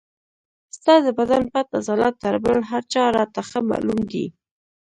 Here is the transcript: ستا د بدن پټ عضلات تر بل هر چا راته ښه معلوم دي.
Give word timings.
ستا 0.77 0.93
د 1.05 1.07
بدن 1.19 1.43
پټ 1.53 1.67
عضلات 1.77 2.15
تر 2.23 2.35
بل 2.43 2.57
هر 2.71 2.83
چا 2.93 3.03
راته 3.17 3.41
ښه 3.49 3.59
معلوم 3.69 3.99
دي. 4.11 4.25